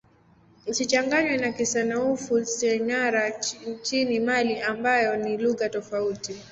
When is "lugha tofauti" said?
5.37-6.35